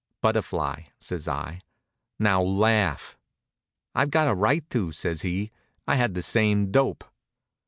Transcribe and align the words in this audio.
"Butterfly," 0.23 0.85
says 0.97 1.27
I. 1.27 1.59
"Now 2.17 2.41
laugh!" 2.41 3.19
"I've 3.93 4.09
got 4.09 4.27
a 4.27 4.33
right 4.33 4.67
to," 4.71 4.91
says 4.91 5.21
he. 5.21 5.51
"I 5.87 5.93
had 5.95 6.15
the 6.15 6.23
same 6.23 6.71
dope." 6.71 7.03